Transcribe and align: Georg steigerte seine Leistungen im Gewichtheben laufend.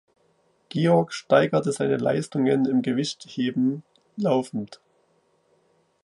Georg 0.69 1.13
steigerte 1.13 1.71
seine 1.71 1.97
Leistungen 1.97 2.65
im 2.65 2.81
Gewichtheben 2.81 3.83
laufend. 4.17 4.81